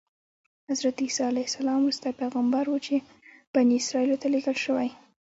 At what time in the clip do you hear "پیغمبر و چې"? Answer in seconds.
2.21-2.95